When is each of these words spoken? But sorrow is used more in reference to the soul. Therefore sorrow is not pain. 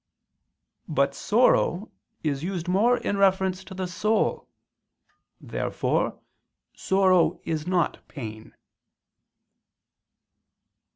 But 0.87 1.13
sorrow 1.13 1.91
is 2.23 2.41
used 2.43 2.67
more 2.67 2.97
in 2.97 3.17
reference 3.17 3.63
to 3.65 3.75
the 3.75 3.85
soul. 3.85 4.49
Therefore 5.39 6.19
sorrow 6.75 7.39
is 7.45 7.67
not 7.67 8.07
pain. 8.07 8.55